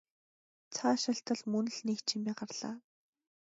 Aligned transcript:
Цаашилтал 0.73 1.41
мөн 1.51 1.65
л 1.75 1.77
нэг 1.87 1.99
чимээ 2.07 2.33
гарлаа. 2.39 2.75